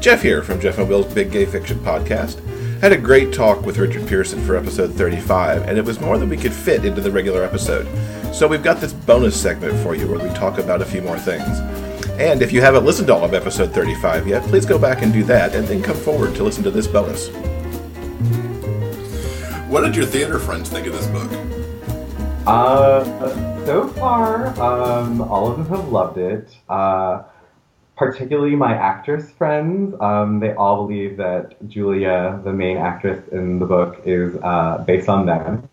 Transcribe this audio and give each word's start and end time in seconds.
Jeff 0.00 0.22
here 0.22 0.42
from 0.42 0.58
Jeff 0.58 0.78
and 0.78 0.88
Will's 0.88 1.12
Big 1.12 1.30
Gay 1.30 1.44
Fiction 1.44 1.78
Podcast. 1.80 2.40
I 2.78 2.80
had 2.80 2.92
a 2.92 2.96
great 2.96 3.34
talk 3.34 3.66
with 3.66 3.76
Richard 3.76 4.08
Pearson 4.08 4.40
for 4.46 4.56
episode 4.56 4.94
35, 4.94 5.68
and 5.68 5.76
it 5.76 5.84
was 5.84 6.00
more 6.00 6.16
than 6.16 6.30
we 6.30 6.38
could 6.38 6.54
fit 6.54 6.86
into 6.86 7.02
the 7.02 7.10
regular 7.10 7.44
episode. 7.44 7.86
So 8.34 8.48
we've 8.48 8.62
got 8.62 8.80
this 8.80 8.94
bonus 8.94 9.38
segment 9.38 9.78
for 9.82 9.94
you 9.94 10.08
where 10.08 10.18
we 10.18 10.34
talk 10.34 10.56
about 10.56 10.80
a 10.80 10.86
few 10.86 11.02
more 11.02 11.18
things. 11.18 11.46
And 12.18 12.40
if 12.40 12.50
you 12.50 12.62
haven't 12.62 12.86
listened 12.86 13.08
to 13.08 13.14
all 13.14 13.24
of 13.24 13.34
episode 13.34 13.74
35 13.74 14.26
yet, 14.26 14.42
please 14.44 14.64
go 14.64 14.78
back 14.78 15.02
and 15.02 15.12
do 15.12 15.22
that, 15.24 15.54
and 15.54 15.68
then 15.68 15.82
come 15.82 15.96
forward 15.98 16.34
to 16.36 16.44
listen 16.44 16.64
to 16.64 16.70
this 16.70 16.86
bonus. 16.86 17.28
What 19.68 19.82
did 19.82 19.94
your 19.94 20.06
theater 20.06 20.38
friends 20.38 20.70
think 20.70 20.86
of 20.86 20.94
this 20.94 21.08
book? 21.08 21.30
Uh, 22.46 23.04
so 23.66 23.88
far, 23.88 24.58
um, 24.58 25.20
all 25.20 25.50
of 25.50 25.58
them 25.58 25.68
have 25.68 25.88
loved 25.90 26.16
it. 26.16 26.48
Uh, 26.70 27.24
particularly 28.00 28.56
my 28.56 28.72
actress 28.74 29.30
friends. 29.30 29.94
Um, 30.00 30.40
they 30.40 30.54
all 30.54 30.86
believe 30.86 31.18
that 31.18 31.54
Julia, 31.68 32.40
the 32.42 32.50
main 32.50 32.78
actress 32.78 33.28
in 33.28 33.58
the 33.58 33.66
book, 33.66 34.00
is 34.06 34.34
uh, 34.42 34.82
based 34.86 35.10
on 35.10 35.26
them. 35.26 35.68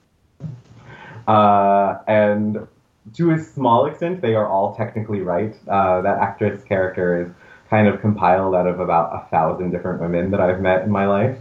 Uh, 1.25 1.99
and 2.05 2.67
to 3.13 3.31
a 3.31 3.39
small 3.39 3.85
extent, 3.85 4.19
they 4.19 4.35
are 4.35 4.45
all 4.45 4.75
technically 4.75 5.21
right. 5.21 5.55
Uh, 5.69 6.01
that 6.01 6.17
actress 6.19 6.61
character 6.65 7.23
is 7.23 7.31
kind 7.69 7.87
of 7.87 8.01
compiled 8.01 8.53
out 8.53 8.67
of 8.67 8.81
about 8.81 9.09
a 9.15 9.25
thousand 9.29 9.71
different 9.71 10.01
women 10.01 10.29
that 10.31 10.41
I've 10.41 10.59
met 10.59 10.83
in 10.83 10.91
my 10.91 11.05
life. 11.05 11.37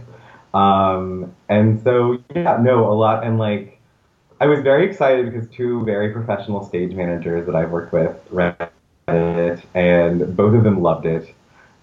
Um, 0.53 1.35
and 1.49 1.83
so, 1.83 2.17
yeah, 2.33 2.59
no, 2.61 2.89
a 2.89 2.95
lot. 2.95 3.25
And 3.25 3.37
like, 3.37 3.77
I 4.39 4.45
was 4.45 4.61
very 4.61 4.89
excited 4.89 5.25
because 5.33 5.49
two 5.49 5.83
very 5.83 6.13
professional 6.13 6.63
stage 6.63 6.93
managers 6.93 7.45
that 7.45 7.57
I've 7.57 7.71
worked 7.71 7.91
with 7.91 8.15
read 8.31 8.69
it, 9.07 9.61
and 9.73 10.35
both 10.35 10.53
of 10.53 10.63
them 10.63 10.81
loved 10.81 11.05
it. 11.05 11.33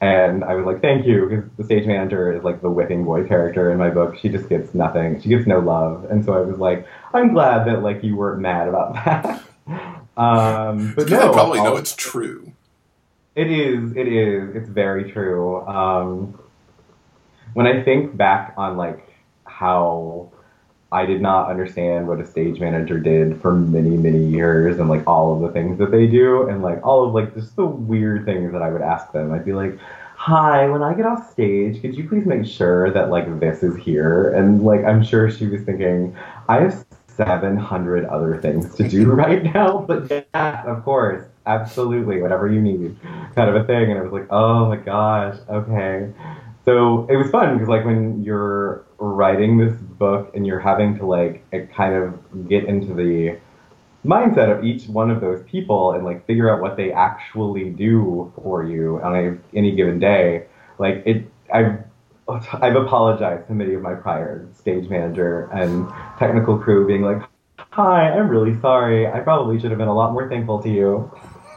And 0.01 0.45
I 0.45 0.55
was 0.55 0.67
like, 0.67 0.83
thank 0.83 1.07
you, 1.07 1.27
because 1.29 1.51
the 1.57 1.65
stage 1.65 1.87
manager 1.87 2.33
is 2.33 2.45
like 2.45 2.61
the 2.61 2.71
whipping 2.71 3.05
boy 3.05 3.27
character 3.27 3.71
in 3.71 3.79
my 3.79 3.89
book. 3.89 4.19
She 4.19 4.29
just 4.29 4.49
gets 4.49 4.75
nothing. 4.75 5.21
She 5.23 5.31
gets 5.31 5.47
no 5.47 5.61
love. 5.61 6.05
And 6.11 6.25
so 6.25 6.35
I 6.35 6.41
was 6.41 6.59
like, 6.59 6.87
I'm 7.15 7.33
glad 7.33 7.67
that 7.67 7.83
like 7.83 8.03
you 8.03 8.17
weren't 8.17 8.41
mad 8.41 8.69
about 8.69 8.95
that. 9.05 9.43
um, 10.17 10.93
but 10.95 11.09
no, 11.09 11.31
I 11.31 11.33
probably 11.33 11.63
know 11.63 11.77
it's 11.77 11.95
true. 11.95 12.53
It 13.35 13.51
is. 13.51 13.97
It 13.97 14.07
is. 14.07 14.55
It's 14.55 14.69
very 14.69 15.11
true. 15.11 15.67
Um, 15.67 16.39
when 17.55 17.67
I 17.67 17.83
think 17.83 18.17
back 18.17 18.55
on 18.57 18.77
like 18.77 19.09
how 19.45 20.31
I 20.95 21.07
did 21.07 21.21
not 21.21 21.51
understand 21.51 22.07
what 22.07 22.21
a 22.21 22.27
stage 22.27 22.61
manager 22.61 23.01
did 23.01 23.43
for 23.43 23.53
many, 23.53 23.97
many 23.97 24.25
years 24.25 24.79
and 24.79 24.89
like 24.89 25.05
all 25.09 25.35
of 25.35 25.43
the 25.43 25.49
things 25.49 25.77
that 25.79 25.91
they 25.91 26.07
do 26.07 26.49
and 26.49 26.63
like 26.63 26.87
all 26.87 27.05
of 27.05 27.13
like 27.13 27.35
just 27.35 27.57
the 27.57 27.67
weird 27.67 28.25
things 28.25 28.53
that 28.53 28.63
I 28.63 28.71
would 28.71 28.81
ask 28.81 29.11
them. 29.11 29.33
I'd 29.33 29.45
be 29.45 29.55
like, 29.55 29.77
Hi, 30.15 30.69
when 30.69 30.85
I 30.85 30.95
get 30.95 31.05
off 31.05 31.33
stage, 31.33 31.83
could 31.83 31.97
you 31.97 32.09
please 32.09 32.25
make 32.25 32.47
sure 32.47 32.93
that 32.93 33.11
like 33.11 33.41
this 33.41 33.65
is 33.65 33.77
here? 33.77 34.33
And 34.35 34.63
like 34.63 34.85
I'm 34.85 35.03
sure 35.03 35.29
she 35.33 35.49
was 35.49 35.63
thinking, 35.63 36.17
I 36.49 36.61
have 36.61 36.87
700 37.09 38.05
other 38.05 38.41
things 38.41 38.73
to 38.77 38.89
do 38.89 39.11
right 39.11 39.43
now, 39.43 39.79
but 39.81 40.09
yeah, 40.09 40.63
of 40.65 40.85
course, 40.85 41.25
absolutely, 41.45 42.23
whatever 42.23 42.49
you 42.49 42.63
need, 42.63 42.97
kind 43.35 43.51
of 43.51 43.57
a 43.57 43.65
thing. 43.65 43.91
And 43.91 43.99
I 43.99 44.03
was 44.03 44.13
like, 44.13 44.29
oh 44.31 44.69
my 44.69 44.77
gosh, 44.77 45.39
okay 45.51 46.13
so 46.65 47.07
it 47.11 47.17
was 47.17 47.31
fun 47.31 47.55
because 47.55 47.69
like 47.69 47.85
when 47.85 48.23
you're 48.23 48.85
writing 48.99 49.59
this 49.59 49.75
book 50.05 50.31
and 50.35 50.47
you're 50.47 50.61
having 50.61 50.97
to 50.99 51.05
like 51.07 51.35
kind 51.75 51.95
of 51.95 52.49
get 52.49 52.65
into 52.65 52.93
the 52.95 53.39
mindset 54.05 54.49
of 54.55 54.65
each 54.65 54.87
one 54.89 55.11
of 55.11 55.21
those 55.21 55.43
people 55.55 55.93
and 55.93 56.05
like 56.05 56.27
figure 56.27 56.49
out 56.53 56.61
what 56.61 56.77
they 56.77 56.93
actually 56.93 57.71
do 57.71 58.31
for 58.37 58.65
you 58.65 59.01
on 59.03 59.13
a, 59.17 59.59
any 59.59 59.75
given 59.75 59.99
day 59.99 60.45
like 60.79 61.03
it 61.07 61.25
i've 61.53 61.79
i've 62.65 62.77
apologized 62.77 63.47
to 63.47 63.55
many 63.55 63.75
of 63.75 63.83
my 63.83 63.95
prior 63.95 64.47
stage 64.59 64.89
manager 64.91 65.49
and 65.53 65.89
technical 66.19 66.59
crew 66.59 66.87
being 66.87 67.03
like 67.03 67.23
hi 67.71 68.11
i'm 68.11 68.29
really 68.29 68.59
sorry. 68.61 69.07
I 69.07 69.21
probably 69.21 69.59
should 69.59 69.71
have 69.71 69.79
been 69.79 69.89
a 69.89 69.95
lot 69.95 70.13
more 70.13 70.29
thankful 70.29 70.63
to 70.63 70.69
you. 70.69 71.11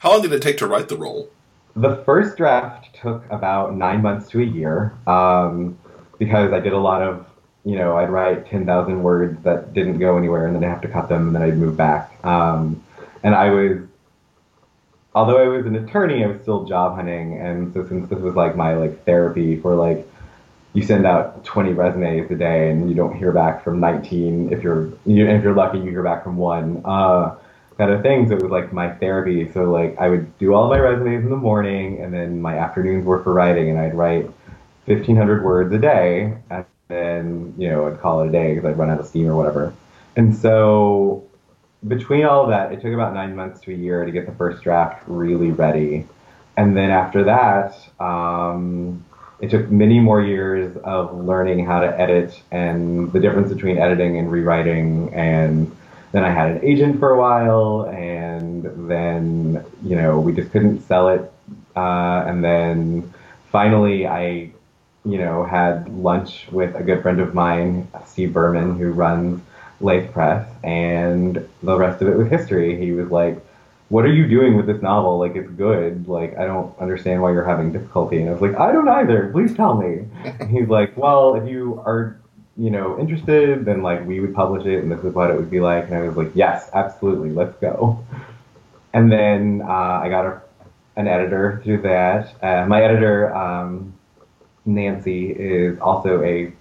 How 0.00 0.10
long 0.12 0.22
did 0.22 0.32
it 0.32 0.42
take 0.42 0.58
to 0.58 0.66
write 0.66 0.88
the 0.88 0.96
role? 0.96 1.30
The 1.74 2.02
first 2.04 2.36
draft 2.36 2.88
took 3.00 3.24
about 3.30 3.76
nine 3.76 4.02
months 4.02 4.28
to 4.30 4.40
a 4.40 4.44
year. 4.44 4.92
Um, 5.06 5.78
because 6.18 6.52
I 6.52 6.60
did 6.60 6.72
a 6.72 6.78
lot 6.78 7.02
of, 7.02 7.26
you 7.64 7.76
know, 7.76 7.96
I'd 7.96 8.10
write 8.10 8.46
10,000 8.48 9.02
words 9.02 9.42
that 9.44 9.72
didn't 9.72 9.98
go 9.98 10.16
anywhere 10.16 10.46
and 10.46 10.54
then 10.54 10.64
I 10.64 10.68
have 10.68 10.80
to 10.82 10.88
cut 10.88 11.08
them 11.08 11.28
and 11.28 11.36
then 11.36 11.42
I'd 11.42 11.56
move 11.56 11.76
back. 11.76 12.12
Um, 12.24 12.82
and 13.22 13.34
I 13.34 13.50
was, 13.50 13.78
although 15.14 15.42
I 15.42 15.48
was 15.48 15.66
an 15.66 15.76
attorney, 15.76 16.24
I 16.24 16.28
was 16.28 16.40
still 16.42 16.64
job 16.64 16.96
hunting. 16.96 17.38
And 17.38 17.72
so 17.72 17.86
since 17.86 18.08
this 18.08 18.18
was 18.18 18.34
like 18.34 18.56
my 18.56 18.74
like 18.74 19.04
therapy 19.04 19.60
for 19.60 19.74
like, 19.74 20.08
you 20.74 20.82
send 20.82 21.06
out 21.06 21.44
20 21.44 21.74
resumes 21.74 22.30
a 22.30 22.34
day 22.34 22.70
and 22.70 22.88
you 22.88 22.94
don't 22.94 23.14
hear 23.16 23.30
back 23.30 23.62
from 23.62 23.78
19. 23.78 24.52
If 24.52 24.62
you're, 24.62 24.86
if 25.04 25.42
you're 25.44 25.54
lucky, 25.54 25.78
you 25.78 25.90
hear 25.90 26.02
back 26.02 26.24
from 26.24 26.38
one. 26.38 26.80
Uh, 26.84 27.36
kind 27.78 27.90
of 27.90 28.02
things. 28.02 28.30
It 28.30 28.40
was 28.40 28.50
like 28.50 28.72
my 28.72 28.90
therapy. 28.90 29.50
So 29.52 29.70
like 29.70 29.98
I 29.98 30.08
would 30.08 30.38
do 30.38 30.54
all 30.54 30.68
my 30.68 30.78
resumes 30.78 31.24
in 31.24 31.30
the 31.30 31.36
morning, 31.36 32.00
and 32.00 32.12
then 32.12 32.40
my 32.40 32.58
afternoons 32.58 33.04
were 33.04 33.22
for 33.22 33.32
writing, 33.32 33.70
and 33.70 33.78
I'd 33.78 33.94
write 33.94 34.30
fifteen 34.86 35.16
hundred 35.16 35.44
words 35.44 35.72
a 35.74 35.78
day, 35.78 36.36
and 36.50 36.64
then 36.88 37.54
you 37.56 37.68
know 37.68 37.86
I'd 37.86 38.00
call 38.00 38.22
it 38.22 38.28
a 38.28 38.32
day 38.32 38.54
because 38.54 38.68
I'd 38.68 38.78
run 38.78 38.90
out 38.90 39.00
of 39.00 39.06
steam 39.06 39.26
or 39.28 39.36
whatever. 39.36 39.74
And 40.16 40.34
so 40.36 41.24
between 41.86 42.24
all 42.24 42.46
that, 42.48 42.72
it 42.72 42.80
took 42.80 42.92
about 42.92 43.14
nine 43.14 43.34
months 43.34 43.60
to 43.62 43.72
a 43.72 43.76
year 43.76 44.04
to 44.04 44.12
get 44.12 44.26
the 44.26 44.32
first 44.32 44.62
draft 44.62 45.02
really 45.06 45.50
ready, 45.50 46.06
and 46.56 46.76
then 46.76 46.90
after 46.90 47.24
that. 47.24 47.76
Um, 48.00 49.04
it 49.40 49.50
took 49.50 49.68
many 49.72 49.98
more 49.98 50.22
years 50.22 50.76
of 50.84 51.12
learning 51.18 51.66
how 51.66 51.80
to 51.80 52.00
edit 52.00 52.40
and 52.52 53.12
the 53.12 53.18
difference 53.18 53.52
between 53.52 53.76
editing 53.76 54.16
and 54.16 54.30
rewriting 54.30 55.12
and 55.12 55.76
then 56.12 56.24
I 56.24 56.30
had 56.30 56.50
an 56.50 56.64
agent 56.64 56.98
for 56.98 57.10
a 57.10 57.18
while, 57.18 57.88
and 57.90 58.88
then 58.88 59.64
you 59.82 59.96
know 59.96 60.20
we 60.20 60.32
just 60.34 60.52
couldn't 60.52 60.82
sell 60.82 61.08
it. 61.08 61.32
Uh, 61.74 62.24
and 62.26 62.44
then 62.44 63.12
finally, 63.50 64.06
I 64.06 64.52
you 65.04 65.18
know 65.18 65.44
had 65.44 65.88
lunch 65.88 66.46
with 66.50 66.74
a 66.74 66.82
good 66.82 67.02
friend 67.02 67.20
of 67.20 67.34
mine, 67.34 67.88
Steve 68.06 68.32
Berman, 68.32 68.78
who 68.78 68.92
runs 68.92 69.42
Lethe 69.80 70.12
Press, 70.12 70.48
and 70.62 71.48
the 71.62 71.76
rest 71.76 72.02
of 72.02 72.08
it 72.08 72.16
was 72.16 72.28
history. 72.28 72.78
He 72.78 72.92
was 72.92 73.10
like, 73.10 73.44
"What 73.88 74.04
are 74.04 74.12
you 74.12 74.28
doing 74.28 74.56
with 74.56 74.66
this 74.66 74.80
novel? 74.82 75.18
Like, 75.18 75.36
it's 75.36 75.50
good. 75.50 76.08
Like, 76.08 76.38
I 76.38 76.46
don't 76.46 76.76
understand 76.78 77.22
why 77.22 77.32
you're 77.32 77.44
having 77.44 77.72
difficulty." 77.72 78.18
And 78.20 78.28
I 78.28 78.32
was 78.32 78.42
like, 78.42 78.58
"I 78.58 78.72
don't 78.72 78.88
either. 78.88 79.30
Please 79.32 79.54
tell 79.54 79.76
me." 79.76 80.06
and 80.24 80.50
he's 80.50 80.68
like, 80.68 80.96
"Well, 80.96 81.34
if 81.34 81.48
you 81.48 81.82
are 81.84 82.16
you 82.56 82.70
know, 82.70 82.98
interested, 82.98 83.64
then 83.64 83.82
like 83.82 84.06
we 84.06 84.20
would 84.20 84.34
publish 84.34 84.66
it 84.66 84.82
and 84.82 84.92
this 84.92 85.02
is 85.02 85.14
what 85.14 85.30
it 85.30 85.36
would 85.36 85.50
be 85.50 85.60
like. 85.60 85.86
And 85.86 85.94
I 85.94 86.02
was 86.02 86.16
like, 86.16 86.32
yes, 86.34 86.68
absolutely, 86.74 87.30
let's 87.30 87.56
go. 87.56 88.04
And 88.92 89.10
then 89.10 89.62
uh, 89.64 90.00
I 90.02 90.08
got 90.10 90.26
a, 90.26 90.42
an 90.96 91.08
editor 91.08 91.60
through 91.64 91.82
that. 91.82 92.34
Uh, 92.42 92.66
my 92.66 92.82
editor, 92.82 93.34
um, 93.34 93.94
Nancy, 94.64 95.30
is 95.30 95.78
also 95.80 96.22
a 96.22 96.52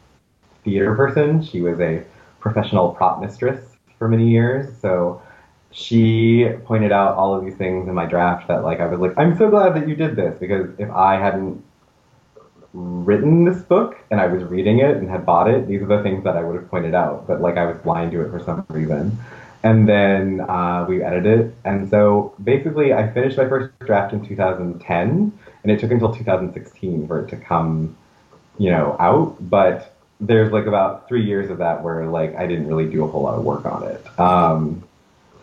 theater 0.64 0.96
person. 0.96 1.44
She 1.44 1.62
was 1.62 1.80
a 1.80 2.04
professional 2.40 2.90
prop 2.94 3.22
mistress 3.22 3.78
for 3.98 4.08
many 4.08 4.30
years. 4.30 4.68
So 4.82 5.22
she 5.72 6.50
pointed 6.66 6.92
out 6.92 7.16
all 7.16 7.34
of 7.34 7.46
these 7.46 7.56
things 7.56 7.88
in 7.88 7.94
my 7.94 8.06
draft 8.06 8.48
that 8.48 8.64
like 8.64 8.80
I 8.80 8.88
was 8.88 9.00
like, 9.00 9.14
I'm 9.18 9.38
so 9.38 9.50
glad 9.50 9.76
that 9.76 9.88
you 9.88 9.96
did 9.96 10.16
this 10.16 10.38
because 10.40 10.68
if 10.78 10.90
I 10.92 11.16
hadn't 11.16 11.64
written 12.74 13.46
this 13.46 13.62
book 13.64 13.98
and 14.10 14.20
I 14.20 14.28
was 14.28 14.44
reading 14.44 14.80
it 14.80 14.98
and 14.98 15.10
had 15.10 15.26
bought 15.26 15.50
it, 15.50 15.68
these 15.68 15.82
are 15.82 15.88
the 15.88 16.04
things 16.04 16.24
that 16.24 16.36
I 16.36 16.44
would 16.44 16.56
have 16.56 16.70
pointed 16.70 16.94
out, 16.94 17.28
but 17.28 17.42
like 17.42 17.58
I 17.58 17.66
was 17.66 17.78
blind 17.78 18.12
to 18.12 18.22
it 18.22 18.32
for 18.32 18.40
some 18.40 18.66
reason. 18.70 19.18
And 19.64 19.88
then 19.88 20.42
uh, 20.42 20.86
we 20.90 21.04
edited 21.04 21.40
it. 21.40 21.56
And 21.64 21.90
so 21.90 22.34
basically, 22.44 22.94
I 22.94 23.12
finished 23.12 23.38
my 23.38 23.48
first 23.48 23.78
draft 23.82 24.12
in 24.12 24.26
2010, 24.26 25.38
and 25.64 25.72
it 25.72 25.80
took 25.80 25.92
until 25.92 26.14
2016 26.14 27.08
for 27.08 27.26
it 27.26 27.30
to 27.30 27.38
come, 27.38 27.96
you 28.58 28.70
know, 28.70 28.96
out. 29.00 29.38
But 29.40 29.96
there's 30.20 30.52
like 30.52 30.66
about 30.66 31.08
three 31.08 31.26
years 31.26 31.50
of 31.50 31.58
that 31.60 31.84
where 31.84 32.06
like 32.06 32.36
I 32.36 32.48
didn't 32.48 32.68
really 32.68 32.90
do 32.90 33.04
a 33.04 33.08
whole 33.08 33.24
lot 33.24 33.36
of 33.36 33.44
work 33.44 33.66
on 33.66 33.84
it. 33.84 34.20
Um, 34.20 34.84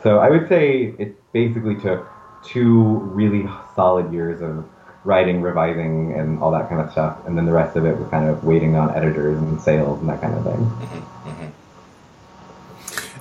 so 0.03 0.19
I 0.19 0.31
would 0.31 0.49
say 0.49 0.95
it 0.99 1.17
basically 1.33 1.77
took 1.77 2.09
two 2.45 2.83
really 2.83 3.49
solid 3.75 4.13
years 4.13 4.41
of 4.41 4.69
writing, 5.05 5.43
revising, 5.43 6.15
and 6.15 6.39
all 6.41 6.51
that 6.53 6.69
kind 6.69 6.81
of 6.81 6.91
stuff. 6.93 7.19
And 7.27 7.37
then 7.37 7.47
the 7.47 7.53
rest 7.53 7.77
of 7.77 7.85
it 7.85 7.97
was 7.97 8.09
kind 8.11 8.29
of 8.29 8.45
waiting 8.45 8.77
on 8.77 8.95
editors 8.95 9.39
and 9.39 9.61
sales 9.61 10.01
and 10.01 10.09
that 10.09 10.21
kind 10.21 10.35
of 10.35 10.45
thing. 10.45 10.57
Mm-hmm, 10.57 11.29
mm-hmm. 11.31 11.49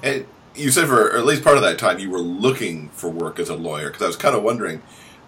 And 0.03 0.25
you 0.55 0.71
said 0.71 0.88
for 0.88 1.15
at 1.15 1.25
least 1.25 1.43
part 1.43 1.57
of 1.57 1.63
that 1.63 1.77
time 1.77 2.00
you 2.00 2.09
were 2.09 2.19
looking 2.19 2.89
for 2.89 3.09
work 3.09 3.39
as 3.39 3.50
a 3.50 3.55
lawyer 3.55 3.88
because 3.88 4.01
I 4.01 4.07
was 4.07 4.15
kind 4.15 4.35
of 4.35 4.43
wondering, 4.43 4.81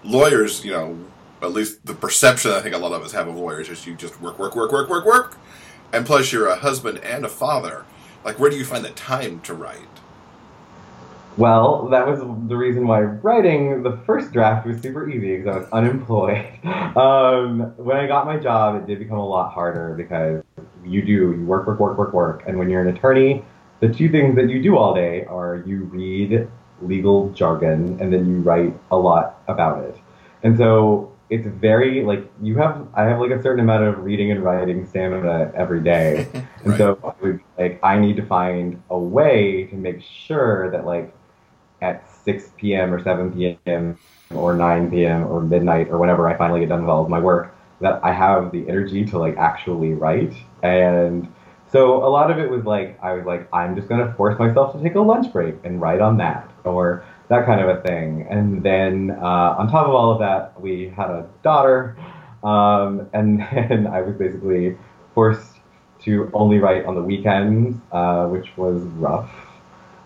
lawyers, 0.03 0.65
you 0.65 0.71
know, 0.71 0.97
at 1.41 1.51
least 1.51 1.85
the 1.85 1.93
perception 1.93 2.51
I 2.51 2.61
think 2.61 2.75
a 2.75 2.77
lot 2.77 2.91
of 2.91 3.03
us 3.03 3.11
have 3.13 3.27
of 3.27 3.35
lawyers 3.35 3.69
is 3.69 3.85
you 3.87 3.95
just 3.95 4.19
work, 4.21 4.39
work, 4.39 4.55
work, 4.55 4.71
work, 4.71 4.89
work, 4.89 5.05
work, 5.05 5.37
and 5.93 6.05
plus 6.05 6.31
you're 6.31 6.47
a 6.47 6.55
husband 6.55 6.99
and 6.99 7.25
a 7.25 7.29
father. 7.29 7.85
Like, 8.23 8.39
where 8.39 8.49
do 8.49 8.57
you 8.57 8.65
find 8.65 8.83
the 8.83 8.89
time 8.91 9.39
to 9.41 9.53
write? 9.53 9.87
Well, 11.37 11.87
that 11.89 12.05
was 12.05 12.19
the 12.49 12.57
reason 12.57 12.85
why 12.85 13.01
writing 13.01 13.81
the 13.81 13.97
first 14.05 14.33
draft 14.33 14.67
was 14.67 14.81
super 14.81 15.09
easy 15.09 15.37
because 15.37 15.55
I 15.55 15.59
was 15.59 15.69
unemployed. 15.71 16.45
Um, 16.89 17.75
when 17.77 17.97
I 17.97 18.07
got 18.07 18.25
my 18.25 18.37
job, 18.37 18.75
it 18.75 18.87
did 18.87 18.97
become 18.97 19.19
a 19.19 19.25
lot 19.25 19.53
harder 19.53 19.93
because 19.95 20.43
you 20.83 21.03
do 21.03 21.11
you 21.11 21.45
work, 21.45 21.67
work, 21.67 21.79
work, 21.79 21.97
work, 21.97 22.13
work, 22.13 22.43
and 22.47 22.57
when 22.57 22.67
you're 22.67 22.81
an 22.81 22.93
attorney, 22.93 23.45
the 23.79 23.87
two 23.87 24.09
things 24.09 24.35
that 24.35 24.49
you 24.49 24.61
do 24.61 24.75
all 24.75 24.93
day 24.93 25.23
are 25.25 25.63
you 25.67 25.83
read 25.83 26.49
legal 26.81 27.29
jargon 27.29 27.97
and 28.01 28.11
then 28.11 28.27
you 28.27 28.37
write 28.41 28.73
a 28.91 28.97
lot 28.97 29.41
about 29.47 29.83
it. 29.85 29.97
And 30.43 30.57
so 30.57 31.13
it's 31.29 31.47
very 31.47 32.03
like 32.03 32.29
you 32.41 32.57
have 32.57 32.87
I 32.93 33.03
have 33.03 33.19
like 33.19 33.31
a 33.31 33.41
certain 33.41 33.59
amount 33.63 33.83
of 33.83 34.03
reading 34.03 34.31
and 34.31 34.43
writing 34.43 34.85
stamina 34.85 35.51
every 35.55 35.81
day. 35.81 36.27
And 36.65 36.75
Right. 36.75 36.77
so 36.77 36.99
I 37.03 37.13
would 37.23 37.39
like 37.57 37.79
I 37.83 37.97
need 37.99 38.17
to 38.17 38.25
find 38.25 38.81
a 38.89 38.97
way 38.99 39.65
to 39.67 39.75
make 39.75 40.01
sure 40.01 40.69
that 40.71 40.85
like 40.85 41.13
at 41.81 42.09
6 42.09 42.73
p.m. 42.75 42.93
or 42.93 43.01
7 43.01 43.57
p.m. 43.65 43.97
or 44.33 44.55
9 44.55 45.05
p.m. 45.05 45.25
or 45.27 45.41
midnight 45.41 45.89
or 45.89 45.97
whenever 45.99 46.27
I 46.27 46.37
finally 46.37 46.59
get 46.61 46.69
done 46.69 46.81
with 46.81 46.89
all 46.89 47.03
of 47.03 47.09
my 47.09 47.19
work 47.19 47.55
that 47.81 47.99
I 48.03 48.11
have 48.11 48.51
the 48.51 48.67
energy 48.67 49.05
to 49.05 49.17
like 49.17 49.37
actually 49.37 49.93
write 49.93 50.33
and 50.63 51.27
so 51.67 52.03
a 52.03 52.09
lot 52.09 52.31
of 52.31 52.39
it 52.39 52.49
was 52.49 52.65
like 52.65 52.99
I 53.01 53.13
was 53.13 53.25
like 53.25 53.47
I'm 53.53 53.75
just 53.75 53.87
gonna 53.87 54.13
force 54.15 54.37
myself 54.39 54.75
to 54.75 54.83
take 54.83 54.95
a 54.95 54.99
lunch 55.01 55.31
break 55.31 55.55
and 55.63 55.79
write 55.81 56.01
on 56.01 56.17
that 56.17 56.49
or 56.65 57.05
that 57.29 57.45
kind 57.45 57.61
of 57.61 57.69
a 57.69 57.81
thing 57.81 58.27
and 58.29 58.61
then 58.63 59.11
uh, 59.21 59.55
on 59.57 59.69
top 59.69 59.87
of 59.87 59.93
all 59.93 60.11
of 60.11 60.19
that 60.19 60.59
we 60.59 60.89
had 60.89 61.09
a 61.09 61.27
daughter 61.43 61.95
um, 62.43 63.09
and 63.13 63.39
then 63.53 63.87
I 63.87 64.01
was 64.01 64.15
basically 64.15 64.77
forced 65.13 65.53
to 66.01 66.29
only 66.33 66.59
write 66.59 66.85
on 66.85 66.95
the 66.95 67.03
weekends 67.03 67.77
uh, 67.91 68.27
which 68.27 68.55
was 68.57 68.81
rough 68.81 69.29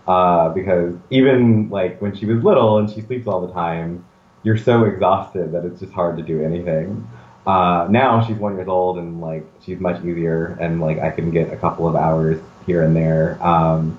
uh, 0.06 0.50
because 0.50 0.94
even 1.10 1.68
like 1.70 2.00
when 2.00 2.14
she 2.14 2.26
was 2.26 2.42
little 2.42 2.78
and 2.78 2.90
she 2.90 3.00
sleeps 3.00 3.26
all 3.26 3.46
the 3.46 3.52
time, 3.52 4.04
you're 4.42 4.58
so 4.58 4.84
exhausted 4.84 5.52
that 5.52 5.64
it's 5.64 5.80
just 5.80 5.92
hard 5.92 6.16
to 6.18 6.22
do 6.22 6.42
anything. 6.42 7.08
Uh, 7.46 7.86
now 7.90 8.24
she's 8.26 8.36
one 8.36 8.56
years 8.56 8.68
old 8.68 8.98
and 8.98 9.20
like 9.20 9.46
she's 9.64 9.80
much 9.80 10.02
easier 10.04 10.56
and 10.60 10.80
like 10.80 10.98
I 10.98 11.10
can 11.10 11.30
get 11.30 11.52
a 11.52 11.56
couple 11.56 11.88
of 11.88 11.96
hours 11.96 12.40
here 12.66 12.82
and 12.82 12.94
there. 12.94 13.42
Um, 13.42 13.98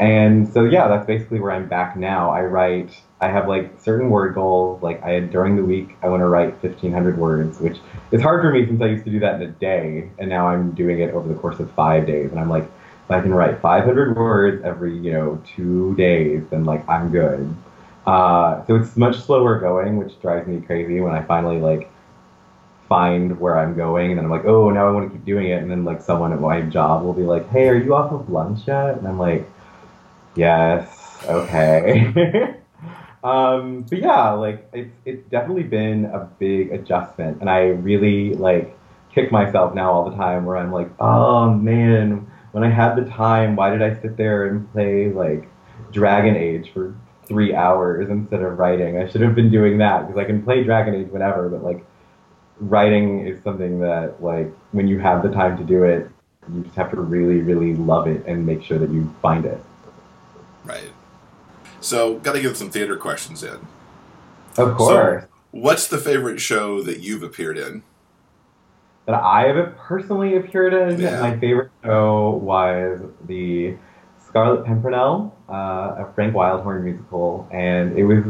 and 0.00 0.52
so 0.52 0.64
yeah, 0.64 0.88
that's 0.88 1.06
basically 1.06 1.38
where 1.40 1.52
I'm 1.52 1.68
back 1.68 1.96
now. 1.96 2.30
I 2.30 2.42
write. 2.42 2.90
I 3.20 3.28
have 3.28 3.48
like 3.48 3.80
certain 3.80 4.10
word 4.10 4.34
goals. 4.34 4.82
Like 4.82 5.02
I 5.02 5.20
during 5.20 5.56
the 5.56 5.64
week, 5.64 5.96
I 6.02 6.08
want 6.08 6.20
to 6.20 6.26
write 6.26 6.62
1,500 6.62 7.16
words, 7.16 7.60
which 7.60 7.78
is 8.10 8.20
hard 8.20 8.42
for 8.42 8.50
me 8.50 8.66
since 8.66 8.82
I 8.82 8.86
used 8.86 9.04
to 9.04 9.10
do 9.10 9.20
that 9.20 9.40
in 9.40 9.42
a 9.42 9.52
day, 9.52 10.10
and 10.18 10.28
now 10.28 10.48
I'm 10.48 10.72
doing 10.72 11.00
it 11.00 11.14
over 11.14 11.28
the 11.28 11.34
course 11.36 11.60
of 11.60 11.70
five 11.72 12.06
days. 12.06 12.30
And 12.32 12.40
I'm 12.40 12.50
like, 12.50 12.64
if 12.64 13.10
I 13.10 13.20
can 13.20 13.32
write 13.32 13.60
500 13.60 14.16
words 14.16 14.64
every 14.64 14.98
you 14.98 15.12
know 15.12 15.40
two 15.54 15.94
days, 15.94 16.42
then 16.50 16.64
like 16.64 16.86
I'm 16.88 17.12
good. 17.12 17.54
Uh, 18.04 18.66
so 18.66 18.74
it's 18.74 18.96
much 18.96 19.20
slower 19.20 19.60
going, 19.60 19.96
which 19.96 20.20
drives 20.20 20.46
me 20.48 20.60
crazy 20.60 21.00
when 21.00 21.14
I 21.14 21.22
finally 21.22 21.60
like 21.60 21.88
find 22.88 23.38
where 23.38 23.58
I'm 23.58 23.76
going, 23.76 24.10
and 24.10 24.18
then 24.18 24.24
I'm 24.24 24.30
like, 24.30 24.44
oh, 24.44 24.70
now 24.70 24.88
I 24.88 24.90
want 24.90 25.10
to 25.10 25.16
keep 25.16 25.24
doing 25.24 25.46
it, 25.46 25.62
and 25.62 25.70
then 25.70 25.84
like 25.84 26.02
someone 26.02 26.32
at 26.32 26.40
my 26.40 26.62
job 26.62 27.04
will 27.04 27.14
be 27.14 27.22
like, 27.22 27.48
hey, 27.50 27.68
are 27.68 27.76
you 27.76 27.94
off 27.94 28.10
of 28.12 28.28
lunch 28.28 28.66
yet? 28.66 28.98
And 28.98 29.06
I'm 29.06 29.18
like, 29.18 29.48
yes, 30.36 31.24
okay. 31.28 32.56
um, 33.24 33.82
but 33.88 33.98
yeah, 33.98 34.30
like 34.30 34.68
it's 34.72 34.94
it's 35.04 35.28
definitely 35.30 35.64
been 35.64 36.06
a 36.06 36.28
big 36.38 36.72
adjustment, 36.72 37.40
and 37.40 37.50
I 37.50 37.66
really 37.68 38.34
like 38.34 38.76
kick 39.14 39.30
myself 39.30 39.74
now 39.74 39.92
all 39.92 40.10
the 40.10 40.16
time 40.16 40.44
where 40.44 40.56
I'm 40.56 40.72
like, 40.72 40.90
oh 41.00 41.50
man, 41.50 42.30
when 42.52 42.64
I 42.64 42.70
had 42.70 42.96
the 42.96 43.04
time, 43.10 43.56
why 43.56 43.70
did 43.70 43.82
I 43.82 44.00
sit 44.00 44.16
there 44.16 44.46
and 44.46 44.70
play 44.72 45.10
like 45.10 45.48
Dragon 45.92 46.36
Age 46.36 46.72
for 46.72 46.94
three 47.26 47.54
hours 47.54 48.10
instead 48.10 48.42
of 48.42 48.58
writing? 48.58 48.98
I 48.98 49.08
should 49.08 49.22
have 49.22 49.34
been 49.34 49.50
doing 49.50 49.78
that 49.78 50.06
because 50.06 50.20
I 50.20 50.24
can 50.24 50.42
play 50.42 50.64
Dragon 50.64 50.94
Age 50.94 51.08
whenever, 51.08 51.48
but 51.48 51.62
like 51.62 51.84
writing 52.60 53.26
is 53.26 53.42
something 53.42 53.80
that 53.80 54.22
like 54.22 54.52
when 54.72 54.88
you 54.88 54.98
have 54.98 55.22
the 55.22 55.30
time 55.30 55.56
to 55.58 55.64
do 55.64 55.84
it, 55.84 56.10
you 56.52 56.62
just 56.62 56.76
have 56.76 56.90
to 56.90 57.00
really, 57.00 57.40
really 57.40 57.74
love 57.74 58.06
it 58.06 58.24
and 58.26 58.44
make 58.44 58.62
sure 58.62 58.78
that 58.78 58.90
you 58.90 59.12
find 59.22 59.44
it. 59.44 59.60
Right. 60.64 60.92
So, 61.80 62.18
got 62.18 62.32
to 62.32 62.40
get 62.40 62.56
some 62.56 62.70
theater 62.70 62.96
questions 62.96 63.42
in. 63.42 63.58
Of 64.56 64.76
course. 64.76 65.24
What's 65.50 65.86
the 65.86 65.98
favorite 65.98 66.40
show 66.40 66.82
that 66.82 67.00
you've 67.00 67.22
appeared 67.22 67.58
in? 67.58 67.82
that 69.06 69.22
I 69.22 69.48
have 69.48 69.76
personally 69.76 70.36
appeared 70.36 70.72
in. 70.72 71.00
Yeah. 71.00 71.20
My 71.20 71.38
favorite 71.38 71.70
show 71.84 72.40
was 72.42 73.00
the 73.26 73.76
Scarlet 74.18 74.64
Pimpernel, 74.64 75.36
uh, 75.48 75.52
a 76.06 76.12
Frank 76.14 76.34
Wildhorn 76.34 76.82
musical, 76.84 77.48
and 77.52 77.96
it 77.98 78.04
was. 78.04 78.24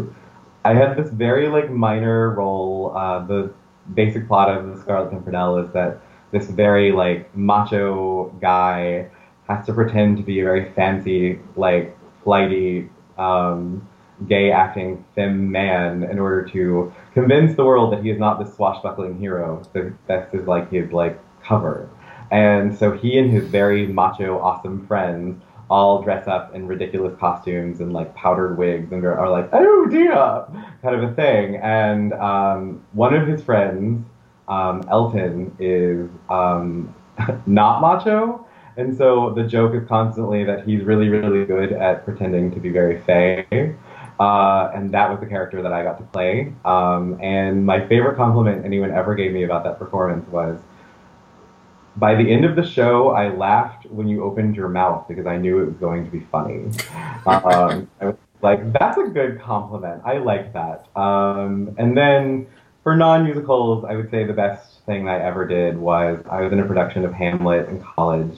I 0.64 0.74
had 0.74 0.96
this 0.96 1.10
very 1.10 1.48
like 1.48 1.70
minor 1.70 2.30
role. 2.30 2.92
Uh, 2.96 3.24
the 3.24 3.52
basic 3.94 4.26
plot 4.26 4.48
of 4.50 4.74
the 4.74 4.80
Scarlet 4.80 5.10
Pimpernel 5.10 5.58
is 5.58 5.70
that 5.72 6.00
this 6.32 6.46
very 6.46 6.90
like 6.90 7.34
macho 7.36 8.30
guy 8.40 9.08
has 9.48 9.64
to 9.66 9.74
pretend 9.74 10.16
to 10.16 10.22
be 10.22 10.40
a 10.40 10.44
very 10.44 10.72
fancy, 10.72 11.38
like 11.54 11.96
flighty, 12.24 12.88
um, 13.18 13.86
gay 14.28 14.50
acting 14.50 15.04
femme 15.14 15.50
man 15.50 16.02
in 16.04 16.18
order 16.18 16.44
to 16.48 16.92
convince 17.12 17.56
the 17.56 17.64
world 17.64 17.92
that 17.92 18.02
he 18.02 18.10
is 18.10 18.18
not 18.18 18.38
this 18.38 18.54
swashbuckling 18.54 19.18
hero. 19.18 19.62
So 19.72 19.92
that's 20.06 20.32
his 20.32 20.46
like 20.46 20.70
his 20.70 20.90
like 20.92 21.18
cover. 21.42 21.88
And 22.30 22.76
so 22.76 22.92
he 22.92 23.18
and 23.18 23.30
his 23.30 23.46
very 23.46 23.86
macho, 23.86 24.38
awesome 24.40 24.86
friends 24.86 25.42
all 25.70 26.02
dress 26.02 26.28
up 26.28 26.54
in 26.54 26.66
ridiculous 26.66 27.18
costumes 27.18 27.80
and 27.80 27.92
like 27.92 28.14
powdered 28.14 28.56
wigs 28.56 28.92
and 28.92 29.04
are, 29.04 29.30
like, 29.30 29.48
oh 29.52 29.86
dear, 29.86 30.44
kind 30.82 30.94
of 30.94 31.10
a 31.10 31.14
thing. 31.14 31.56
And 31.56 32.12
um, 32.14 32.84
one 32.92 33.14
of 33.14 33.26
his 33.26 33.42
friends, 33.42 34.06
um, 34.48 34.82
Elton, 34.90 35.54
is 35.58 36.10
um, 36.28 36.94
not 37.46 37.80
macho. 37.80 38.43
And 38.76 38.96
so 38.96 39.32
the 39.34 39.44
joke 39.44 39.74
is 39.74 39.86
constantly 39.88 40.44
that 40.44 40.66
he's 40.66 40.82
really, 40.82 41.08
really 41.08 41.44
good 41.44 41.72
at 41.72 42.04
pretending 42.04 42.50
to 42.52 42.60
be 42.60 42.70
very 42.70 43.00
fey. 43.02 43.76
Uh, 44.18 44.70
and 44.74 44.92
that 44.92 45.10
was 45.10 45.20
the 45.20 45.26
character 45.26 45.62
that 45.62 45.72
I 45.72 45.82
got 45.82 45.98
to 45.98 46.04
play. 46.04 46.52
Um, 46.64 47.18
and 47.20 47.64
my 47.64 47.86
favorite 47.86 48.16
compliment 48.16 48.64
anyone 48.64 48.90
ever 48.90 49.14
gave 49.14 49.32
me 49.32 49.44
about 49.44 49.64
that 49.64 49.78
performance 49.78 50.28
was 50.28 50.60
by 51.96 52.14
the 52.14 52.28
end 52.30 52.44
of 52.44 52.56
the 52.56 52.64
show, 52.64 53.10
I 53.10 53.28
laughed 53.28 53.86
when 53.86 54.08
you 54.08 54.24
opened 54.24 54.56
your 54.56 54.68
mouth 54.68 55.06
because 55.06 55.26
I 55.26 55.36
knew 55.36 55.62
it 55.62 55.66
was 55.66 55.76
going 55.76 56.04
to 56.04 56.10
be 56.10 56.20
funny. 56.20 56.64
Um, 57.26 57.88
I 58.00 58.06
was 58.06 58.16
like, 58.42 58.72
that's 58.72 58.98
a 58.98 59.04
good 59.04 59.40
compliment. 59.40 60.02
I 60.04 60.18
like 60.18 60.52
that. 60.52 60.86
Um, 60.96 61.74
and 61.78 61.96
then 61.96 62.46
for 62.82 62.96
non 62.96 63.24
musicals, 63.24 63.84
I 63.84 63.94
would 63.94 64.10
say 64.10 64.24
the 64.24 64.32
best 64.32 64.84
thing 64.86 65.08
I 65.08 65.18
ever 65.18 65.46
did 65.46 65.78
was 65.78 66.22
I 66.28 66.40
was 66.40 66.52
in 66.52 66.60
a 66.60 66.66
production 66.66 67.04
of 67.04 67.12
Hamlet 67.12 67.68
in 67.68 67.80
college 67.80 68.36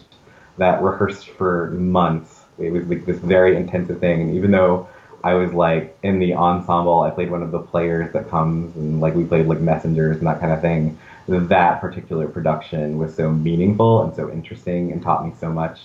that 0.58 0.82
rehearsed 0.82 1.28
for 1.30 1.70
months. 1.70 2.40
It 2.58 2.70
was 2.70 2.84
like 2.86 3.04
this 3.04 3.18
very 3.18 3.56
intensive 3.56 4.00
thing. 4.00 4.22
And 4.22 4.34
even 4.34 4.50
though 4.50 4.88
I 5.26 5.34
was 5.34 5.52
like 5.52 5.98
in 6.04 6.20
the 6.20 6.34
ensemble. 6.34 7.00
I 7.00 7.10
played 7.10 7.32
one 7.32 7.42
of 7.42 7.50
the 7.50 7.58
players 7.58 8.12
that 8.12 8.30
comes 8.30 8.76
and 8.76 9.00
like 9.00 9.16
we 9.16 9.24
played 9.24 9.46
like 9.46 9.58
messengers 9.58 10.18
and 10.18 10.26
that 10.28 10.38
kind 10.38 10.52
of 10.52 10.60
thing. 10.60 10.96
That 11.26 11.80
particular 11.80 12.28
production 12.28 12.98
was 12.98 13.12
so 13.16 13.32
meaningful 13.32 14.04
and 14.04 14.14
so 14.14 14.30
interesting 14.30 14.92
and 14.92 15.02
taught 15.02 15.26
me 15.26 15.32
so 15.40 15.50
much 15.50 15.80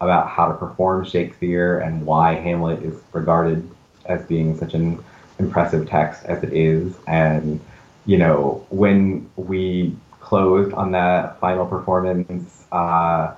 about 0.00 0.28
how 0.28 0.46
to 0.46 0.54
perform 0.54 1.04
Shakespeare 1.04 1.80
and 1.80 2.06
why 2.06 2.34
Hamlet 2.34 2.84
is 2.84 3.00
regarded 3.12 3.68
as 4.06 4.24
being 4.26 4.56
such 4.56 4.74
an 4.74 5.02
impressive 5.40 5.88
text 5.88 6.24
as 6.26 6.44
it 6.44 6.52
is. 6.52 6.94
And 7.08 7.58
you 8.06 8.18
know, 8.18 8.64
when 8.70 9.28
we 9.34 9.96
closed 10.20 10.72
on 10.72 10.92
that 10.92 11.40
final 11.40 11.66
performance, 11.66 12.64
uh, 12.70 13.34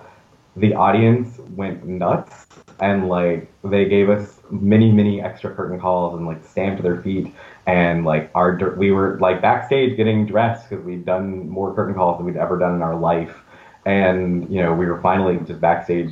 the 0.57 0.75
audience 0.75 1.39
went 1.51 1.85
nuts 1.87 2.47
and 2.81 3.09
like 3.09 3.51
they 3.63 3.85
gave 3.87 4.09
us 4.09 4.41
many 4.51 4.91
many 4.91 5.21
extra 5.21 5.55
curtain 5.55 5.79
calls 5.79 6.17
and 6.17 6.27
like 6.27 6.45
stamped 6.45 6.83
their 6.83 7.01
feet 7.03 7.33
and 7.67 8.05
like 8.05 8.31
our 8.35 8.75
we 8.77 8.91
were 8.91 9.19
like 9.21 9.43
backstage 9.43 9.97
getting 9.97 10.27
dressed 10.27 10.69
because 10.69 10.85
we'd 10.85 11.05
done 11.05 11.49
more 11.49 11.75
curtain 11.75 11.95
calls 11.95 12.19
than 12.19 12.27
we'd 12.27 12.37
ever 12.37 12.59
done 12.59 12.75
in 12.75 12.83
our 12.83 12.97
life. 12.97 13.37
And 13.85 14.51
you 14.51 14.63
know 14.63 14.75
we 14.75 14.87
were 14.87 15.01
finally 15.01 15.39
just 15.47 15.61
backstage 15.61 16.11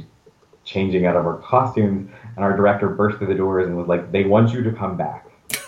changing 0.65 1.07
out 1.07 1.17
of 1.17 1.27
our 1.27 1.39
costumes 1.39 2.11
and 2.37 2.45
our 2.45 2.57
director 2.57 2.89
burst 2.89 3.19
through 3.19 3.27
the 3.27 3.35
doors 3.35 3.67
and 3.67 3.77
was 3.77 3.89
like 3.89 4.13
they 4.13 4.25
want 4.25 4.53
you 4.53 4.63
to 4.63 4.73
come 4.73 4.97
back. 4.97 5.27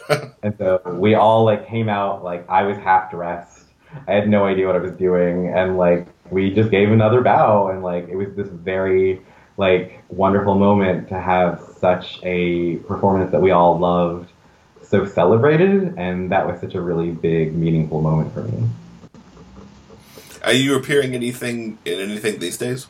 And 0.42 0.56
so 0.58 0.80
we 1.00 1.16
all 1.16 1.44
like 1.44 1.66
came 1.66 1.88
out 1.88 2.22
like 2.22 2.48
i 2.48 2.62
was 2.62 2.76
half 2.76 3.10
dressed 3.10 3.65
i 4.08 4.12
had 4.12 4.28
no 4.28 4.44
idea 4.44 4.66
what 4.66 4.76
i 4.76 4.78
was 4.78 4.92
doing 4.92 5.48
and 5.48 5.76
like 5.78 6.06
we 6.30 6.50
just 6.54 6.70
gave 6.70 6.90
another 6.90 7.20
bow 7.20 7.68
and 7.68 7.82
like 7.82 8.08
it 8.08 8.16
was 8.16 8.28
this 8.34 8.48
very 8.48 9.20
like 9.56 10.02
wonderful 10.08 10.54
moment 10.54 11.08
to 11.08 11.18
have 11.18 11.60
such 11.78 12.18
a 12.22 12.76
performance 12.88 13.30
that 13.32 13.40
we 13.40 13.50
all 13.50 13.78
loved 13.78 14.30
so 14.82 15.04
celebrated 15.04 15.94
and 15.96 16.30
that 16.30 16.46
was 16.46 16.60
such 16.60 16.74
a 16.74 16.80
really 16.80 17.10
big 17.10 17.54
meaningful 17.54 18.00
moment 18.00 18.32
for 18.34 18.42
me 18.42 18.68
Are 20.44 20.52
you 20.52 20.76
appearing 20.76 21.14
anything 21.14 21.78
in 21.84 21.98
anything 21.98 22.38
these 22.38 22.58
days? 22.58 22.86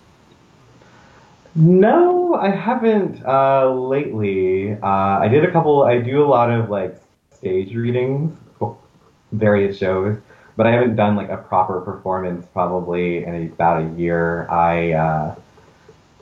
no 1.55 2.35
I 2.35 2.51
haven't 2.51 3.25
uh, 3.25 3.71
lately. 3.73 4.73
Uh, 4.75 4.87
I 5.25 5.29
did 5.29 5.43
a 5.45 5.51
couple. 5.51 5.85
I 5.85 5.99
do 5.99 6.23
a 6.23 6.29
lot 6.29 6.51
of 6.51 6.69
like 6.69 7.01
stage 7.33 7.75
readings, 7.75 8.37
for 8.59 8.77
various 9.33 9.79
shows, 9.79 10.19
but 10.57 10.67
I 10.67 10.73
haven't 10.73 10.97
done 10.97 11.17
like 11.17 11.29
a 11.29 11.37
proper 11.37 11.81
performance 11.81 12.47
probably 12.53 13.25
in 13.25 13.53
about 13.53 13.83
a 13.83 13.89
year. 13.97 14.49
I 14.51 14.93
uh, 14.93 15.35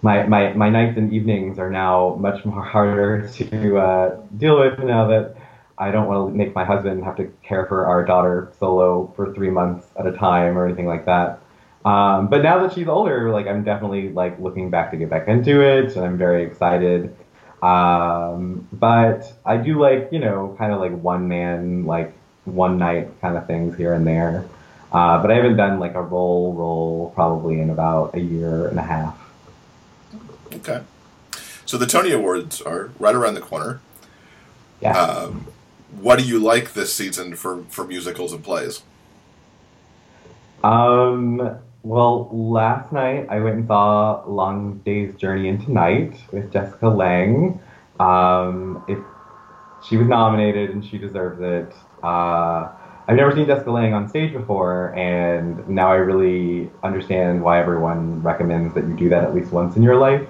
my 0.02 0.26
my 0.26 0.52
my 0.52 0.68
nights 0.68 0.98
and 0.98 1.12
evenings 1.12 1.58
are 1.58 1.70
now 1.70 2.16
much 2.20 2.44
more 2.44 2.62
harder 2.74 3.28
to 3.28 3.78
uh, 3.78 4.20
deal 4.36 4.58
with 4.58 4.78
now 4.80 5.06
that 5.08 5.36
I 5.78 5.90
don't 5.90 6.06
want 6.08 6.32
to 6.32 6.36
make 6.36 6.54
my 6.54 6.64
husband 6.64 7.04
have 7.04 7.16
to 7.16 7.32
care 7.42 7.66
for 7.66 7.86
our 7.86 8.04
daughter 8.04 8.52
solo 8.58 9.12
for 9.16 9.32
three 9.34 9.50
months 9.50 9.86
at 9.98 10.06
a 10.06 10.12
time 10.12 10.56
or 10.58 10.66
anything 10.66 10.86
like 10.86 11.06
that. 11.06 11.40
Um, 11.84 12.28
but 12.28 12.42
now 12.42 12.62
that 12.62 12.72
she's 12.72 12.88
older, 12.88 13.30
like 13.30 13.46
I'm 13.46 13.62
definitely 13.62 14.10
like 14.10 14.38
looking 14.40 14.70
back 14.70 14.90
to 14.92 14.96
get 14.96 15.10
back 15.10 15.28
into 15.28 15.60
it, 15.60 15.96
and 15.96 16.04
I'm 16.04 16.18
very 16.18 16.44
excited. 16.44 17.14
Um, 17.62 18.68
but 18.72 19.32
I 19.44 19.56
do 19.56 19.80
like 19.80 20.08
you 20.10 20.18
know 20.18 20.54
kind 20.58 20.72
of 20.72 20.80
like 20.80 20.92
one 20.92 21.28
man 21.28 21.84
like 21.86 22.14
one 22.44 22.78
night 22.78 23.08
kind 23.20 23.36
of 23.36 23.46
things 23.46 23.76
here 23.76 23.94
and 23.94 24.06
there. 24.06 24.46
Uh, 24.92 25.20
but 25.20 25.30
I 25.30 25.34
haven't 25.34 25.56
done 25.56 25.80
like 25.80 25.94
a 25.94 26.02
roll 26.02 26.52
roll 26.52 27.12
probably 27.14 27.60
in 27.60 27.70
about 27.70 28.14
a 28.14 28.20
year 28.20 28.68
and 28.68 28.78
a 28.78 28.82
half. 28.82 29.18
Okay. 30.54 30.82
So 31.66 31.78
the 31.78 31.86
Tony 31.86 32.12
Awards 32.12 32.60
are 32.60 32.90
right 32.98 33.14
around 33.14 33.34
the 33.34 33.40
corner. 33.40 33.80
Yeah. 34.80 34.96
Um, 34.96 35.46
what 36.00 36.18
do 36.18 36.24
you 36.24 36.38
like 36.38 36.74
this 36.74 36.94
season 36.94 37.34
for, 37.36 37.64
for 37.70 37.84
musicals 37.84 38.32
and 38.32 38.44
plays? 38.44 38.82
Um, 40.62 41.58
well, 41.82 42.28
last 42.32 42.92
night 42.92 43.26
I 43.30 43.40
went 43.40 43.56
and 43.56 43.66
saw 43.66 44.22
Long 44.26 44.80
Day's 44.84 45.14
Journey 45.16 45.48
into 45.48 45.72
Night 45.72 46.14
with 46.32 46.52
Jessica 46.52 46.88
Lange. 46.88 47.60
Um, 47.98 48.84
it, 48.88 48.98
she 49.88 49.96
was 49.96 50.06
nominated 50.08 50.70
and 50.70 50.84
she 50.84 50.98
deserves 50.98 51.40
it. 51.40 51.74
Uh, 52.02 52.68
I've 53.06 53.16
never 53.16 53.34
seen 53.34 53.46
Jessica 53.46 53.70
Lange 53.70 53.92
on 53.92 54.08
stage 54.08 54.32
before, 54.32 54.94
and 54.96 55.68
now 55.68 55.92
I 55.92 55.96
really 55.96 56.70
understand 56.82 57.42
why 57.42 57.60
everyone 57.60 58.22
recommends 58.22 58.74
that 58.74 58.84
you 58.84 58.96
do 58.96 59.08
that 59.10 59.24
at 59.24 59.34
least 59.34 59.52
once 59.52 59.76
in 59.76 59.82
your 59.82 59.96
life. 59.96 60.26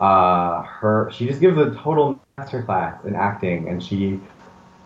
Uh, 0.00 0.62
her, 0.62 1.10
she 1.12 1.26
just 1.26 1.40
gives 1.40 1.58
a 1.58 1.74
total 1.74 2.18
masterclass 2.38 3.04
in 3.04 3.14
acting, 3.14 3.68
and 3.68 3.82
she 3.82 4.20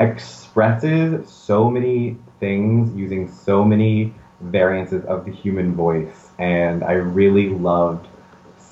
expresses 0.00 1.30
so 1.30 1.70
many 1.70 2.16
things 2.40 2.92
using 2.96 3.30
so 3.30 3.64
many 3.64 4.12
variances 4.40 5.04
of 5.04 5.24
the 5.24 5.30
human 5.30 5.76
voice, 5.76 6.30
and 6.40 6.82
I 6.82 6.94
really 6.94 7.50
loved 7.50 8.08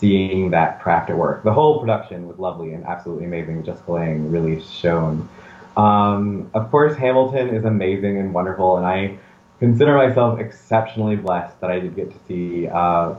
seeing 0.01 0.51
that 0.51 0.81
craft 0.81 1.11
at 1.11 1.17
work. 1.17 1.45
The 1.45 1.53
whole 1.53 1.79
production 1.79 2.27
was 2.27 2.39
lovely 2.39 2.73
and 2.73 2.85
absolutely 2.87 3.27
amazing. 3.27 3.63
Jessica 3.63 3.93
Lange 3.93 4.31
really 4.31 4.63
shone. 4.63 5.29
Um, 5.77 6.51
of 6.55 6.71
course, 6.71 6.97
Hamilton 6.97 7.51
is 7.51 7.65
amazing 7.65 8.19
and 8.19 8.35
wonderful, 8.35 8.79
and 8.79 8.87
I 8.87 9.19
consider 9.59 9.97
myself 9.97 10.41
exceptionally 10.41 11.17
blessed 11.17 11.61
that 11.61 11.71
I 11.71 11.79
did 11.79 11.95
get 11.95 12.11
to 12.11 12.17
see 12.27 12.67
uh, 12.67 13.15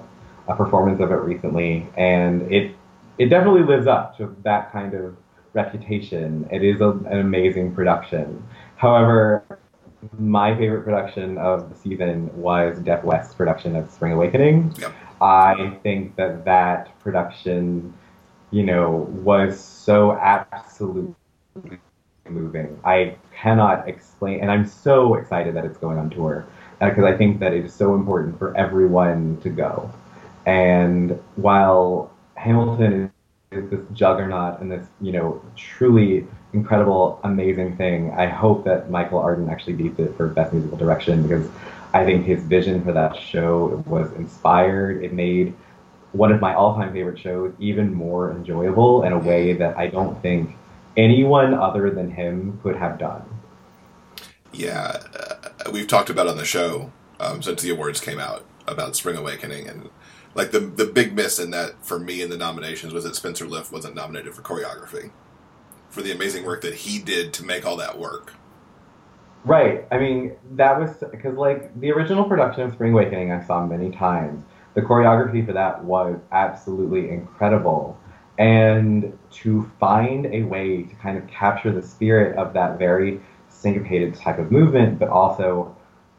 a 0.48 0.56
performance 0.56 1.00
of 1.00 1.12
it 1.12 1.16
recently, 1.16 1.88
and 1.96 2.52
it 2.52 2.76
it 3.18 3.28
definitely 3.28 3.64
lives 3.64 3.88
up 3.88 4.18
to 4.18 4.36
that 4.44 4.72
kind 4.72 4.94
of 4.94 5.16
reputation. 5.54 6.48
It 6.52 6.64
is 6.64 6.82
a, 6.82 6.90
an 6.90 7.20
amazing 7.20 7.76
production. 7.76 8.44
However, 8.78 9.44
my 10.18 10.56
favorite 10.58 10.84
production 10.84 11.38
of 11.38 11.70
the 11.70 11.76
season 11.76 12.36
was 12.36 12.80
Deaf 12.80 13.04
West's 13.04 13.36
production 13.36 13.76
of 13.76 13.92
Spring 13.92 14.14
Awakening. 14.14 14.74
Yep. 14.80 14.94
I 15.22 15.78
think 15.84 16.16
that 16.16 16.46
that 16.46 17.00
production, 17.00 17.94
you 18.50 18.64
know, 18.64 19.08
was 19.24 19.60
so 19.60 20.14
absolutely 20.14 21.16
moving. 22.28 22.80
I 22.84 23.16
cannot 23.36 23.88
explain, 23.88 24.42
and 24.42 24.52
I'm 24.52 24.66
so 24.66 25.16
excited 25.16 25.56
that 25.56 25.66
it's 25.66 25.78
going 25.78 25.98
on 26.00 26.10
tour 26.10 26.46
uh, 26.82 26.90
because 26.90 27.04
I 27.04 27.16
think 27.16 27.40
that 27.40 27.54
it 27.54 27.66
is 27.66 27.74
so 27.74 27.94
important 27.94 28.40
for 28.40 28.56
everyone 28.58 29.40
to 29.42 29.50
go. 29.50 29.92
And 30.46 31.20
while 31.36 32.12
Hamilton 32.36 33.12
is 33.52 33.70
this 33.70 33.82
juggernaut 33.94 34.60
and 34.60 34.72
this, 34.72 34.88
you 35.02 35.12
know, 35.12 35.42
truly 35.56 36.26
incredible, 36.54 37.20
amazing 37.24 37.78
thing, 37.78 38.12
I 38.12 38.26
hope 38.26 38.66
that 38.66 38.90
Michael 38.90 39.20
Arden 39.20 39.50
actually 39.50 39.74
beats 39.74 40.00
it 40.00 40.16
for 40.18 40.28
best 40.28 40.54
musical 40.54 40.78
direction 40.78 41.22
because 41.22 41.48
I 41.94 42.06
think 42.06 42.26
his 42.26 42.44
vision 42.44 42.84
for 42.84 42.94
that 42.94 43.18
show 43.18 43.84
was 43.86 44.12
inspired. 44.14 45.04
It 45.04 45.14
made 45.14 45.54
one 46.14 46.32
of 46.32 46.42
my 46.42 46.54
all-time 46.54 46.94
favorite 46.94 47.20
shows 47.20 47.54
even 47.60 47.94
more 47.94 48.32
enjoyable 48.32 49.04
in 49.04 49.14
a 49.14 49.20
way 49.20 49.54
that 49.54 49.78
I 49.78 49.88
don't 49.88 50.22
think 50.22 50.56
anyone 50.98 51.54
other 51.54 51.90
than 51.90 52.12
him 52.12 52.60
could 52.64 52.76
have 52.76 52.98
done. 52.98 53.24
Yeah, 54.52 54.98
uh, 55.18 55.72
we've 55.72 55.88
talked 55.88 56.10
about 56.10 56.28
on 56.28 56.38
the 56.38 56.46
show 56.46 56.92
um, 57.20 57.42
since 57.42 57.62
the 57.62 57.70
awards 57.70 58.02
came 58.02 58.20
out 58.20 58.46
about 58.68 58.96
Spring 58.96 59.16
Awakening, 59.16 59.68
and 59.68 59.90
like 60.36 60.52
the 60.52 60.60
the 60.60 60.86
big 60.86 61.14
miss 61.14 61.40
in 61.40 61.52
that 61.52 61.86
for 61.86 62.00
me 62.00 62.22
in 62.22 62.30
the 62.30 62.38
nominations 62.38 62.94
was 62.94 63.06
that 63.06 63.16
Spencer 63.16 63.48
Liff 63.48 63.72
wasn't 63.72 63.96
nominated 63.96 64.34
for 64.34 64.42
choreography 64.42 65.12
for 65.90 66.02
the 66.02 66.12
amazing 66.12 66.46
work 66.46 66.62
that 66.62 66.74
he 66.74 67.00
did 67.00 67.34
to 67.34 67.46
make 67.46 67.66
all 67.66 67.78
that 67.78 68.00
work. 68.00 68.34
Right. 69.44 69.86
I 69.92 69.98
mean, 69.98 70.36
that 70.52 70.80
was 70.80 71.04
because 71.12 71.36
like 71.36 71.80
the 71.80 71.92
original 71.92 72.26
production 72.26 72.64
of 72.64 72.74
Spring 72.74 72.94
Awakening 72.94 73.32
I 73.32 73.44
saw 73.44 73.66
many 73.66 73.90
times. 73.90 74.44
The 74.76 74.82
choreography 74.82 75.46
for 75.46 75.54
that 75.54 75.84
was 75.84 76.20
absolutely 76.32 77.10
incredible. 77.10 78.00
And 78.38 79.18
to 79.32 79.70
find 79.80 80.28
a 80.28 80.44
way 80.44 80.84
to 80.84 80.96
kind 80.96 81.18
of 81.18 81.28
capture 81.28 81.72
the 81.72 81.82
spirit 81.82 82.38
of 82.38 82.54
that 82.54 82.80
very 82.80 83.20
syncopated 83.50 84.16
type 84.16 84.40
of 84.40 84.52
movement, 84.52 85.00
but 85.00 85.10
also 85.10 85.76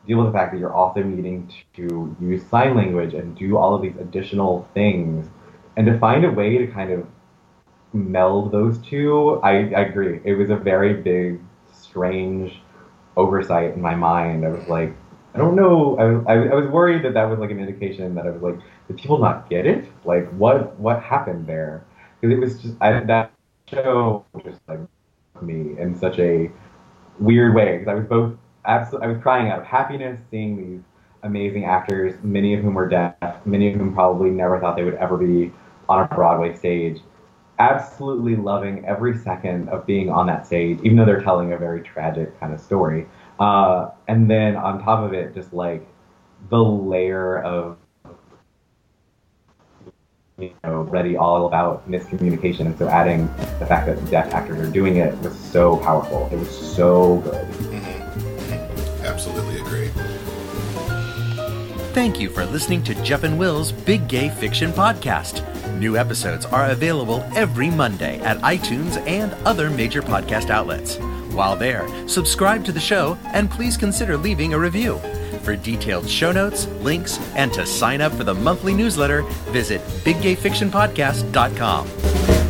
deal 0.07 0.19
with 0.19 0.27
the 0.27 0.33
fact 0.33 0.53
that 0.53 0.59
you're 0.59 0.75
also 0.75 1.03
needing 1.03 1.51
to 1.75 2.17
use 2.21 2.45
sign 2.47 2.77
language 2.77 3.15
and 3.15 3.37
do 3.37 3.57
all 3.57 3.75
of 3.75 3.83
these 3.83 3.97
additional 4.01 4.69
things, 4.75 5.29
and 5.77 5.87
to 5.87 5.99
find 5.99 6.25
a 6.25 6.31
way 6.31 6.59
to 6.59 6.67
kind 6.67 6.93
of 6.93 7.07
meld 7.93 8.53
those 8.53 8.79
two, 8.79 9.41
I, 9.43 9.51
I 9.51 9.81
agree. 9.83 10.21
It 10.25 10.35
was 10.35 10.51
a 10.51 10.57
very 10.57 10.95
big, 10.95 11.41
strange 11.73 12.61
oversight 13.17 13.75
in 13.75 13.81
my 13.81 13.95
mind. 13.95 14.45
I 14.45 14.49
was 14.49 14.67
like, 14.69 14.95
I 15.35 15.39
don't 15.39 15.57
know. 15.57 16.25
I, 16.27 16.33
I, 16.33 16.49
I 16.49 16.55
was 16.55 16.67
worried 16.67 17.05
that 17.05 17.15
that 17.15 17.25
was 17.25 17.39
like 17.39 17.51
an 17.51 17.59
indication 17.59 18.15
that 18.15 18.27
I 18.27 18.31
was 18.31 18.43
like, 18.43 18.59
did 18.89 18.99
people 18.99 19.19
not 19.19 19.49
get 19.49 19.67
it? 19.67 19.87
Like, 20.05 20.29
what 20.33 20.79
what 20.79 21.03
happened 21.03 21.47
there? 21.47 21.85
Because 22.21 22.37
it 22.37 22.41
was 22.41 22.63
just 22.63 22.75
I, 22.81 23.01
that 23.01 23.33
show 23.69 24.25
just 24.45 24.61
like 24.69 24.81
me 25.41 25.79
in 25.79 25.99
such 25.99 26.19
a 26.19 26.51
weird 27.19 27.55
way. 27.55 27.79
Because 27.79 27.89
I 27.89 27.95
was 27.95 28.05
both 28.05 28.37
absolutely, 28.67 29.09
I 29.09 29.13
was 29.13 29.23
crying 29.23 29.51
out 29.51 29.61
of 29.61 29.67
happiness 29.67 30.21
seeing 30.31 30.57
these 30.57 30.83
amazing 31.23 31.65
actors, 31.65 32.15
many 32.23 32.55
of 32.55 32.63
whom 32.63 32.75
were 32.75 32.89
deaf, 32.89 33.15
many 33.45 33.73
of 33.73 33.79
whom 33.79 33.95
probably 33.95 34.31
never 34.31 34.61
thought 34.61 34.77
they 34.77 34.85
would 34.85 34.95
ever 34.95 35.17
be 35.17 35.53
on 35.89 36.09
a 36.11 36.15
Broadway 36.15 36.55
stage. 36.57 37.01
Absolutely 37.63 38.35
loving 38.35 38.85
every 38.85 39.17
second 39.17 39.69
of 39.69 39.87
being 39.87 40.11
on 40.11 40.27
that 40.27 40.47
stage, 40.47 40.81
even 40.83 40.97
though 40.97 41.05
they're 41.05 41.23
telling 41.23 41.53
a 41.53 41.57
very 41.57 41.81
tragic 41.81 42.39
kind 42.41 42.53
of 42.53 42.61
story. 42.61 43.07
Uh, 43.39 43.91
and 44.09 44.29
then 44.29 44.57
on 44.57 44.83
top 44.83 45.05
of 45.05 45.13
it, 45.13 45.33
just 45.33 45.53
like 45.53 45.87
the 46.51 46.59
layer 46.59 47.41
of 47.43 47.79
you 50.39 50.53
know, 50.65 50.83
ready 50.83 51.17
all 51.17 51.47
about 51.47 51.89
miscommunication. 51.89 52.67
And 52.67 52.77
so 52.77 52.89
adding 52.89 53.29
the 53.61 53.67
fact 53.67 53.87
that 53.87 54.05
deaf 54.11 54.35
actors 54.35 54.59
are 54.59 54.73
doing 54.73 54.97
it 54.97 55.17
was 55.19 55.39
so 55.39 55.77
powerful. 55.77 56.29
It 56.33 56.39
was 56.39 56.51
so 56.51 57.19
good. 57.19 57.47
Mm-hmm. 57.47 59.07
Absolutely 59.07 59.61
agree. 59.61 60.12
Thank 61.93 62.19
you 62.19 62.31
for 62.31 62.47
listening 62.47 62.83
to 62.85 62.95
Jeff 63.03 63.23
and 63.23 63.39
Will's 63.39 63.71
Big 63.71 64.09
Gay 64.09 64.31
Fiction 64.31 64.73
Podcast. 64.73 65.45
New 65.79 65.99
episodes 65.99 66.47
are 66.47 66.71
available 66.71 67.21
every 67.37 67.71
Monday 67.71 68.19
at 68.21 68.39
iTunes 68.39 68.97
and 69.07 69.35
other 69.45 69.69
major 69.69 70.01
podcast 70.01 70.49
outlets. 70.49 70.97
While 71.35 71.55
there, 71.55 71.87
subscribe 72.09 72.65
to 72.65 72.73
the 72.73 72.81
show 72.81 73.19
and 73.27 73.51
please 73.51 73.77
consider 73.77 74.17
leaving 74.17 74.55
a 74.55 74.59
review. 74.59 74.99
For 75.43 75.55
detailed 75.55 76.09
show 76.09 76.33
notes, 76.33 76.67
links, 76.81 77.19
and 77.35 77.53
to 77.53 77.67
sign 77.67 78.01
up 78.01 78.13
for 78.13 78.25
the 78.25 78.35
monthly 78.35 78.73
newsletter, 78.73 79.23
visit 79.51 79.83
biggayfictionpodcast.com. 80.03 82.42